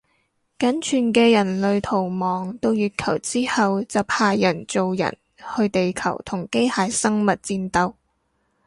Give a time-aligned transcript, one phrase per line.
[0.57, 5.15] 僅存嘅人類逃亡到月球之後就派人造人
[5.55, 7.93] 去地球同機械生物戰鬥